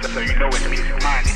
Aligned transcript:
so, 0.00 0.08
so 0.08 0.20
you 0.20 0.36
know 0.38 0.48
it's 0.48 0.68
music 0.68 1.02
minded. 1.02 1.32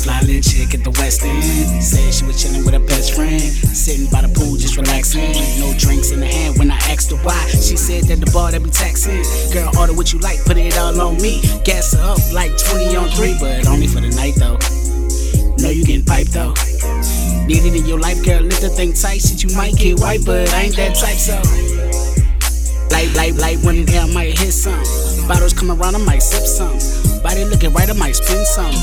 Fly 0.00 0.18
little 0.22 0.40
chick 0.40 0.72
at 0.72 0.82
the 0.82 0.90
West 0.98 1.22
End. 1.24 1.44
Said 1.82 2.14
she 2.14 2.24
was 2.24 2.42
chilling 2.42 2.64
with 2.64 2.72
her 2.72 2.80
best 2.80 3.12
friend. 3.14 3.38
Sitting 3.38 4.08
by 4.10 4.22
the 4.22 4.32
pool, 4.32 4.56
just 4.56 4.78
relaxing. 4.78 5.28
No 5.60 5.74
drinks 5.76 6.10
in 6.10 6.20
the 6.20 6.26
hand 6.26 6.56
when 6.56 6.70
I 6.70 6.76
asked 6.88 7.10
her 7.10 7.18
why. 7.18 7.36
She 7.48 7.76
said 7.76 8.04
that 8.04 8.16
the 8.16 8.30
bar 8.32 8.50
that 8.50 8.62
be 8.62 8.70
taxing. 8.70 9.22
Girl, 9.52 9.70
order 9.78 9.92
what 9.92 10.14
you 10.14 10.18
like, 10.20 10.42
put 10.46 10.56
it 10.56 10.78
all 10.78 10.98
on 10.98 11.20
me. 11.20 11.42
Gas 11.64 11.92
her 11.92 12.00
up 12.00 12.18
like 12.32 12.56
20 12.56 12.96
on 12.96 13.08
3, 13.10 13.36
but 13.40 13.68
only 13.68 13.88
for 13.88 14.00
the 14.00 14.08
night 14.16 14.36
though. 14.40 14.56
Know 15.62 15.68
you 15.68 15.84
getting 15.84 16.06
piped 16.06 16.32
though. 16.32 16.54
Need 17.50 17.64
it 17.64 17.74
in 17.74 17.84
your 17.84 17.98
life, 17.98 18.24
girl. 18.24 18.42
Lift 18.42 18.60
the 18.60 18.68
thing 18.68 18.92
tight. 18.92 19.22
Shit, 19.22 19.42
you 19.42 19.52
might 19.56 19.74
get 19.74 19.98
white, 19.98 20.24
but 20.24 20.48
I 20.54 20.62
ain't 20.62 20.76
that 20.76 20.94
type, 20.94 21.18
so. 21.18 21.34
Light, 22.92 23.12
light, 23.16 23.34
light, 23.34 23.58
when 23.64 23.74
in 23.74 23.86
might 24.14 24.38
hit 24.38 24.52
some. 24.52 24.78
Bottles 25.26 25.52
come 25.52 25.72
around, 25.72 25.96
I 25.96 25.98
might 25.98 26.22
sip 26.22 26.46
some. 26.46 27.09
Body 27.22 27.44
looking 27.44 27.72
right, 27.72 27.88
I 27.88 27.92
might 27.92 28.16
spin 28.16 28.44
some. 28.46 28.74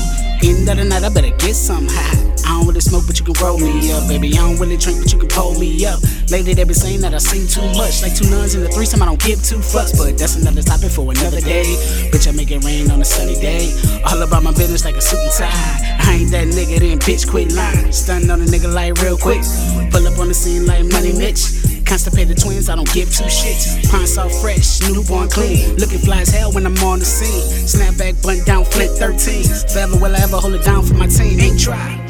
End 0.42 0.68
of 0.68 0.76
the 0.76 0.84
night, 0.84 1.02
I 1.02 1.08
better 1.08 1.34
get 1.36 1.54
some. 1.54 1.88
Ha. 1.88 2.28
I 2.46 2.56
don't 2.56 2.66
really 2.66 2.80
smoke, 2.80 3.04
but 3.06 3.18
you 3.18 3.26
can 3.26 3.34
roll 3.44 3.58
me 3.58 3.92
up, 3.92 4.08
baby. 4.08 4.32
I 4.32 4.40
don't 4.40 4.56
really 4.56 4.78
drink, 4.78 5.02
but 5.02 5.12
you 5.12 5.18
can 5.18 5.28
pull 5.28 5.58
me 5.58 5.84
up. 5.84 6.00
Lately, 6.30 6.54
they 6.54 6.64
been 6.64 6.72
saying 6.72 7.00
that 7.02 7.12
I 7.12 7.18
sing 7.18 7.44
too 7.44 7.66
much. 7.76 8.00
Like 8.00 8.14
two 8.14 8.30
nuns 8.30 8.54
in 8.54 8.62
the 8.62 8.70
threesome, 8.70 9.02
I 9.02 9.06
don't 9.06 9.20
give 9.20 9.42
two 9.42 9.58
fucks. 9.58 9.92
But 9.98 10.16
that's 10.16 10.36
another 10.36 10.62
topic 10.62 10.90
for 10.90 11.10
another 11.10 11.40
day. 11.40 11.66
Bitch, 12.08 12.28
I 12.28 12.32
make 12.32 12.50
it 12.50 12.64
rain 12.64 12.90
on 12.90 13.02
a 13.02 13.04
sunny 13.04 13.34
day. 13.34 13.74
All 14.06 14.22
about 14.22 14.44
my 14.44 14.52
business 14.52 14.84
like 14.84 14.96
a 14.96 15.02
suit 15.02 15.18
and 15.18 15.32
tie. 15.32 15.98
I 16.00 16.22
ain't 16.22 16.30
that 16.30 16.48
nigga, 16.48 16.78
then 16.78 16.98
bitch, 17.00 17.28
quit 17.28 17.52
lying. 17.52 17.92
Stunning 17.92 18.30
on 18.30 18.40
a 18.40 18.44
nigga 18.46 18.72
like 18.72 18.94
real 19.02 19.18
quick. 19.18 19.42
Pull 19.90 20.06
up 20.06 20.18
on 20.18 20.28
the 20.28 20.34
scene 20.34 20.64
like 20.64 20.86
Money 20.86 21.12
Mitch. 21.12 21.57
Constipated 21.88 22.36
twins, 22.38 22.68
I 22.68 22.76
don't 22.76 22.92
give 22.92 23.08
two 23.08 23.24
shits. 23.24 23.90
Pine-Sol 23.90 24.28
fresh, 24.40 24.80
newborn 24.82 25.28
clean. 25.30 25.74
Looking 25.76 26.00
fly 26.00 26.20
as 26.20 26.28
hell 26.28 26.52
when 26.52 26.66
I'm 26.66 26.76
on 26.84 26.98
the 26.98 27.06
scene. 27.06 27.66
Snapback, 27.66 28.20
blunt 28.20 28.44
down, 28.44 28.66
flint 28.66 28.92
13. 28.98 29.44
Forever 29.72 29.96
will 29.96 30.14
I 30.14 30.20
ever 30.20 30.36
hold 30.36 30.54
it 30.54 30.64
down 30.64 30.84
for 30.84 30.94
my 30.94 31.06
team. 31.06 31.40
Ain't 31.40 31.58
try. 31.58 32.04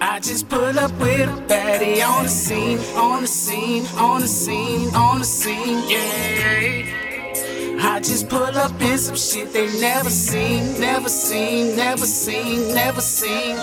I 0.00 0.18
just 0.18 0.48
pull 0.48 0.78
up 0.78 0.92
with 0.98 1.28
a 1.28 1.42
baddie 1.46 2.02
on 2.02 2.24
the 2.24 2.30
scene, 2.30 2.78
on 2.96 3.20
the 3.22 3.28
scene, 3.28 3.84
on 3.98 4.22
the 4.22 4.26
scene, 4.26 4.94
on 4.94 5.18
the 5.18 5.24
scene, 5.24 5.88
yeah. 5.90 7.00
I 7.82 8.00
just 8.00 8.28
pull 8.28 8.56
up 8.56 8.80
in 8.80 8.96
some 8.96 9.16
shit 9.16 9.52
they 9.52 9.66
never 9.78 10.08
seen, 10.08 10.80
never 10.80 11.08
seen, 11.10 11.76
never 11.76 12.06
seen, 12.06 12.74
never 12.74 13.00
seen. 13.02 13.56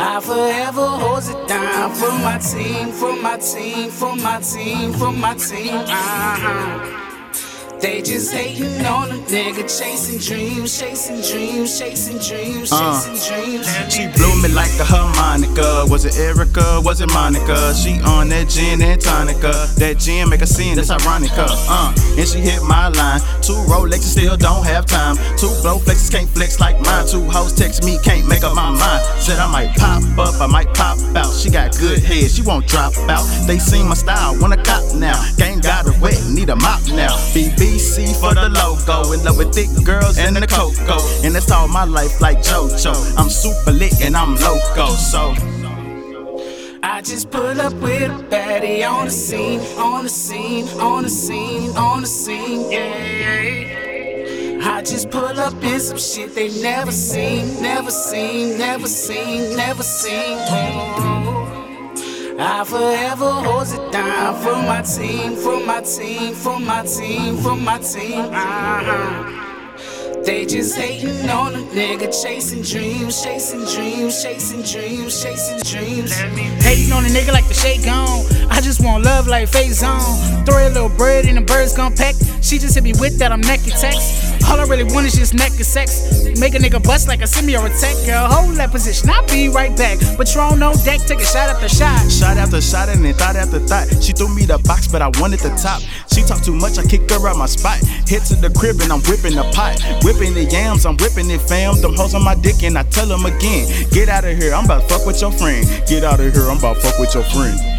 I 0.00 0.20
forever 0.20 0.86
hold 0.86 1.24
it 1.24 1.48
down 1.48 1.90
for 1.92 2.12
my 2.22 2.38
team, 2.38 2.92
for 2.92 3.16
my 3.16 3.36
team, 3.38 3.90
for 3.90 4.14
my 4.14 4.40
team, 4.40 4.92
for 4.92 5.12
my 5.12 5.34
team. 5.34 5.74
Uh-huh. 5.74 7.07
They 7.80 8.02
just 8.02 8.32
hating 8.34 8.84
on 8.86 9.10
a 9.10 9.14
nigga, 9.30 9.62
chasing 9.62 10.18
dreams, 10.18 10.80
chasing 10.80 11.20
dreams, 11.20 11.78
chasing 11.78 12.18
dreams, 12.18 12.72
Uh. 12.72 13.00
chasing 13.14 13.36
dreams. 13.36 13.66
She 13.88 14.08
blew 14.08 14.34
me 14.42 14.48
like 14.48 14.72
a 14.80 14.84
harmonica. 14.84 15.86
Was 15.86 16.04
it 16.04 16.16
Erica? 16.18 16.80
Was 16.82 17.00
it 17.00 17.12
Monica? 17.12 17.72
She 17.76 18.00
on 18.00 18.30
that 18.30 18.48
gin 18.48 18.82
and 18.82 19.00
tonica. 19.00 19.52
That 19.76 19.98
gin 19.98 20.28
make 20.28 20.42
a 20.42 20.46
scene, 20.46 20.74
that's 20.74 20.90
ironica. 20.90 21.46
Uh, 21.68 21.92
and 22.18 22.28
she 22.28 22.40
hit 22.40 22.62
my 22.64 22.88
line. 22.88 23.20
Two 23.42 23.54
Rolexes 23.70 24.10
still 24.16 24.36
don't 24.36 24.66
have 24.66 24.84
time. 24.86 25.16
Two 25.36 25.52
blow 25.62 25.78
flexes 25.78 26.10
can't 26.10 26.28
flex 26.30 26.58
like 26.58 26.80
mine. 26.84 27.06
Two 27.06 27.22
hoes 27.30 27.52
text 27.52 27.84
me, 27.84 27.96
can't 28.02 28.26
make 28.26 28.42
up 28.42 28.54
my 28.56 28.70
mind. 28.70 29.02
Said 29.22 29.38
I 29.38 29.46
might 29.46 29.72
pop 29.76 30.02
up, 30.18 30.40
I 30.40 30.46
might 30.46 30.74
pop 30.74 30.98
out. 31.14 31.32
She 31.32 31.48
got 31.48 31.78
good 31.78 32.00
head, 32.02 32.28
she 32.28 32.42
won't 32.42 32.66
drop 32.66 32.92
out. 33.08 33.24
They 33.46 33.58
seen 33.60 33.86
my 33.86 33.94
style, 33.94 34.36
wanna 34.40 34.60
cop 34.64 34.82
now. 34.94 35.18
Gang 35.36 35.60
got 35.60 35.86
her 35.86 35.94
wet, 36.00 36.18
need 36.28 36.48
a 36.50 36.56
mop 36.56 36.82
now. 36.88 37.14
BBC 37.68 38.18
for 38.20 38.34
the 38.34 38.48
logo. 38.48 39.12
In 39.12 39.22
love 39.24 39.38
with 39.38 39.54
thick 39.54 39.68
girls 39.84 40.18
and 40.18 40.36
the 40.36 40.46
cocoa. 40.46 40.98
And 41.24 41.34
that's 41.34 41.50
all 41.50 41.68
my 41.68 41.84
life 41.84 42.20
like 42.20 42.38
JoJo. 42.38 43.18
I'm 43.18 43.28
super 43.28 43.72
lit 43.72 44.00
and 44.00 44.16
I'm 44.16 44.34
loco, 44.36 44.88
so. 44.94 45.34
I 46.82 47.02
just 47.02 47.30
pull 47.30 47.60
up 47.60 47.74
with 47.74 48.02
a 48.02 48.24
baddie 48.30 48.88
on 48.88 49.06
the 49.06 49.10
scene, 49.10 49.60
on 49.78 50.04
the 50.04 50.10
scene, 50.10 50.66
on 50.80 51.02
the 51.02 51.10
scene, 51.10 51.76
on 51.76 52.00
the 52.00 52.06
scene, 52.06 52.70
yeah. 52.70 54.64
I 54.64 54.82
just 54.82 55.10
pull 55.10 55.38
up 55.38 55.62
in 55.62 55.80
some 55.80 55.98
shit 55.98 56.34
they 56.34 56.48
never 56.62 56.92
seen, 56.92 57.62
never 57.62 57.90
seen, 57.90 58.58
never 58.58 58.86
seen, 58.88 59.56
never 59.56 59.82
seen. 59.82 60.38
Oh. 60.50 61.37
I 62.40 62.62
forever 62.62 63.32
hold 63.32 63.66
it 63.66 63.92
down 63.92 64.40
for 64.40 64.54
my 64.54 64.80
team, 64.82 65.34
for 65.34 65.58
my 65.58 65.80
team, 65.80 66.34
for 66.34 66.60
my 66.60 66.84
team, 66.84 67.36
for 67.38 67.56
my 67.56 67.78
team. 67.78 68.20
Uh-huh. 68.32 70.24
They 70.24 70.46
just 70.46 70.76
hating 70.76 71.28
on 71.28 71.56
a 71.56 71.58
nigga, 71.58 72.06
chasing 72.22 72.62
dreams, 72.62 73.24
chasing 73.24 73.64
dreams, 73.64 74.22
chasing 74.22 74.62
dreams, 74.62 75.20
chasing 75.20 75.58
dreams. 75.62 76.12
Hating 76.62 76.92
on 76.92 77.04
a 77.04 77.08
nigga 77.08 77.32
like 77.32 77.48
the 77.48 77.54
shake 77.54 77.88
on. 77.88 78.24
I 78.52 78.60
just 78.60 78.84
want 78.84 79.04
love 79.04 79.26
like 79.26 79.48
phase 79.48 79.82
on. 79.82 80.00
Throw 80.44 80.68
a 80.68 80.70
little 80.70 80.90
bread 80.90 81.26
and 81.26 81.38
the 81.38 81.40
birds 81.40 81.76
gon' 81.76 81.96
peck. 81.96 82.14
She 82.40 82.58
just 82.58 82.76
hit 82.76 82.84
me 82.84 82.92
with 83.00 83.18
that, 83.18 83.32
I'm 83.32 83.40
naked 83.40 83.72
text. 83.72 84.27
All 84.46 84.60
I 84.60 84.64
really 84.64 84.84
want 84.84 85.06
is 85.06 85.14
just 85.14 85.34
naked 85.34 85.66
sex. 85.66 86.24
Make 86.38 86.54
a 86.54 86.58
nigga 86.58 86.82
bust 86.82 87.08
like 87.08 87.22
a 87.22 87.26
semi 87.26 87.56
or 87.56 87.66
a 87.66 87.70
tech. 87.80 87.96
Girl, 88.06 88.26
hold 88.26 88.56
that 88.56 88.70
position, 88.70 89.10
I'll 89.10 89.26
be 89.26 89.48
right 89.48 89.74
back. 89.76 89.98
Patron 90.16 90.52
on 90.52 90.58
no 90.58 90.72
deck, 90.84 91.00
take 91.06 91.20
a 91.20 91.24
shot 91.24 91.48
after 91.48 91.68
shot. 91.68 92.10
Shot 92.10 92.36
after 92.36 92.60
shot 92.60 92.88
and 92.88 93.04
then 93.04 93.14
thought 93.14 93.36
after 93.36 93.58
thought. 93.60 93.88
She 94.02 94.12
threw 94.12 94.28
me 94.34 94.44
the 94.44 94.58
box, 94.58 94.88
but 94.88 95.02
I 95.02 95.08
wanted 95.20 95.40
the 95.40 95.50
top. 95.56 95.82
She 96.12 96.22
talked 96.22 96.44
too 96.44 96.54
much, 96.54 96.78
I 96.78 96.84
kicked 96.84 97.10
her 97.10 97.28
out 97.28 97.36
my 97.36 97.46
spot. 97.46 97.78
Hit 98.06 98.24
to 98.30 98.36
the 98.36 98.50
crib 98.50 98.80
and 98.80 98.92
I'm 98.92 99.00
whipping 99.02 99.34
the 99.34 99.44
pot. 99.52 99.80
Whipping 100.04 100.34
the 100.34 100.44
yams, 100.44 100.86
I'm 100.86 100.96
whipping 100.96 101.30
it, 101.30 101.40
fam. 101.42 101.80
Them 101.80 101.94
hoes 101.94 102.14
on 102.14 102.24
my 102.24 102.34
dick 102.34 102.62
and 102.62 102.78
I 102.78 102.82
tell 102.84 103.06
them 103.06 103.26
again. 103.26 103.68
Get 103.90 104.08
out 104.08 104.24
of 104.24 104.36
here, 104.36 104.54
I'm 104.54 104.64
about 104.64 104.88
to 104.88 104.94
fuck 104.94 105.06
with 105.06 105.20
your 105.20 105.32
friend. 105.32 105.66
Get 105.86 106.04
out 106.04 106.20
of 106.20 106.32
here, 106.32 106.48
I'm 106.50 106.58
about 106.58 106.76
to 106.76 106.80
fuck 106.82 106.98
with 106.98 107.14
your 107.14 107.24
friend. 107.24 107.77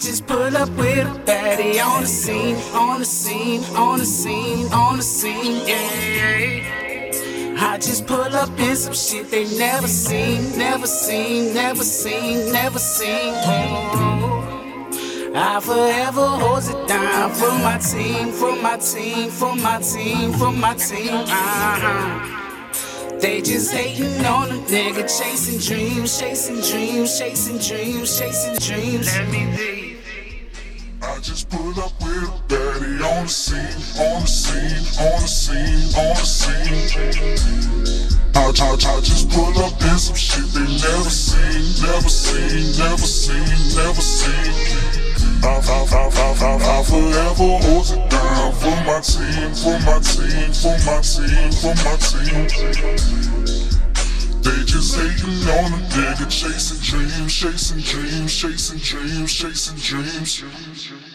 Just 0.00 0.26
pull 0.26 0.56
up 0.56 0.70
with 0.70 1.06
a 1.06 1.20
baddie 1.26 1.78
on 1.78 2.00
the 2.00 2.06
scene, 2.06 2.56
on 2.72 3.00
the 3.00 3.04
scene, 3.04 3.62
on 3.76 3.98
the 3.98 4.06
scene, 4.06 4.72
on 4.72 4.96
the 4.96 5.02
scene, 5.02 5.68
yeah. 5.68 7.56
I 7.60 7.76
just 7.76 8.06
pull 8.06 8.34
up 8.34 8.58
in 8.58 8.74
some 8.76 8.94
shit 8.94 9.30
they 9.30 9.44
never 9.58 9.86
seen, 9.86 10.56
never 10.56 10.86
seen, 10.86 11.52
never 11.52 11.84
seen, 11.84 12.50
never 12.50 12.78
seen. 12.78 13.34
I 15.34 15.60
forever 15.60 16.26
hold 16.26 16.64
it 16.64 16.88
down 16.88 17.30
for 17.32 17.52
my 17.58 17.76
team, 17.76 18.32
for 18.32 18.56
my 18.56 18.78
team, 18.78 19.28
for 19.28 19.54
my 19.54 19.82
team, 19.82 20.32
for 20.32 20.50
my 20.50 20.74
team. 20.76 21.12
Uh-huh. 21.12 22.38
They 23.20 23.42
just 23.42 23.70
hating 23.70 24.24
on 24.24 24.48
a 24.48 24.54
nigga, 24.54 25.02
chasing 25.02 25.58
dreams, 25.60 26.18
chasing 26.18 26.62
dreams, 26.62 27.18
chasing 27.18 27.58
dreams, 27.58 28.18
chasing 28.18 28.56
dreams. 28.56 29.06
Let 29.14 29.28
me 29.28 29.44
be. 29.54 29.79
Just 31.30 31.48
pull 31.48 31.78
up 31.78 31.92
with 32.02 32.26
baddie 32.48 32.98
on 33.06 33.22
the 33.22 33.28
scene, 33.30 33.62
on 34.02 34.22
the 34.22 34.26
scene, 34.26 34.82
on 34.98 35.22
the 35.22 35.28
scene, 35.28 35.94
on 35.94 36.10
the 36.18 36.26
scene. 36.26 36.90
I, 38.34 38.50
I, 38.50 38.74
I 38.74 39.00
just 39.00 39.30
pull 39.30 39.56
up 39.62 39.80
in 39.80 39.96
some 39.96 40.16
shit 40.16 40.42
they 40.50 40.66
never 40.66 41.06
seen, 41.06 41.86
never 41.86 42.10
seen, 42.10 42.74
never 42.82 43.06
seen, 43.06 43.46
never 43.78 44.02
seen. 44.02 44.50
I, 45.46 45.54
I, 45.54 45.86
I, 45.86 46.10
I, 46.10 46.34
I, 46.34 46.58
I 46.66 46.82
forever 46.82 47.62
hold 47.62 47.86
it 47.94 48.10
down 48.10 48.50
for 48.58 48.74
my 48.82 48.98
team, 48.98 49.54
for 49.54 49.78
my 49.86 50.02
team, 50.02 50.50
for 50.50 50.74
my 50.82 50.98
team, 50.98 51.54
for 51.62 51.78
my 51.86 51.94
team. 52.10 53.70
They 54.42 54.64
just 54.64 54.96
hating 54.96 55.46
on 55.46 55.74
a 55.74 55.80
nigga, 55.94 56.26
chasing 56.28 56.80
dreams, 56.82 57.32
chasing 57.32 57.78
dreams, 57.78 58.34
chasing 58.34 58.78
dreams, 58.78 59.32
chasing 59.32 59.76
dreams. 59.76 61.09